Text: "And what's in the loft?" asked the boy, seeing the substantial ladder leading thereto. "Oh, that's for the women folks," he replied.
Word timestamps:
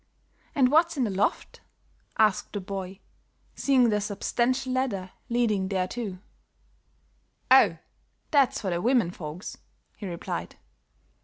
"And 0.55 0.71
what's 0.71 0.97
in 0.97 1.03
the 1.03 1.11
loft?" 1.11 1.61
asked 2.17 2.53
the 2.53 2.59
boy, 2.59 3.01
seeing 3.53 3.89
the 3.89 4.01
substantial 4.01 4.73
ladder 4.73 5.11
leading 5.29 5.67
thereto. 5.69 6.17
"Oh, 7.51 7.77
that's 8.31 8.61
for 8.61 8.71
the 8.71 8.81
women 8.81 9.11
folks," 9.11 9.57
he 9.97 10.07
replied. 10.07 10.55